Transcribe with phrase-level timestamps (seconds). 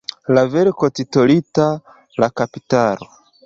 [0.37, 1.67] La verko, titolita
[2.25, 3.15] "La kapitalo.